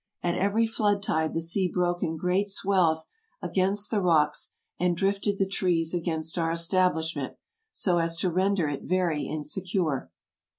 At 0.23 0.33
every 0.35 0.65
flood 0.65 1.03
tide 1.03 1.35
the 1.35 1.41
sea 1.43 1.67
broke 1.71 2.01
in 2.01 2.17
great 2.17 2.49
swells 2.49 3.09
against 3.39 3.91
the 3.91 4.01
rocks 4.01 4.51
and 4.79 4.97
drifted 4.97 5.37
the 5.37 5.45
trees 5.45 5.93
against 5.93 6.39
our 6.39 6.49
establishment, 6.49 7.37
so 7.71 7.99
as 7.99 8.17
to 8.17 8.31
render 8.31 8.67
it 8.67 8.81
verv 8.83 9.19
insecure. 9.23 10.09